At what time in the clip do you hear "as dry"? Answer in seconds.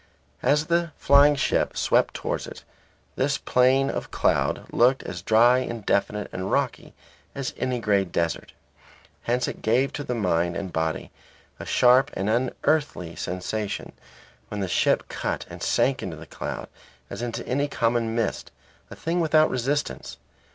5.03-5.59